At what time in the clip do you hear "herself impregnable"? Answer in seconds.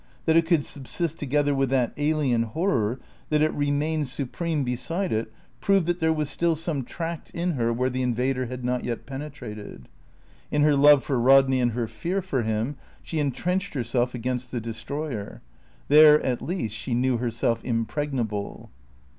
17.17-18.71